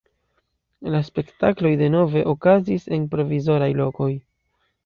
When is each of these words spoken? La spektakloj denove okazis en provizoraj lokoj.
La 0.95 1.01
spektakloj 1.09 1.71
denove 1.83 2.25
okazis 2.33 2.91
en 2.99 3.07
provizoraj 3.15 3.73
lokoj. 3.83 4.13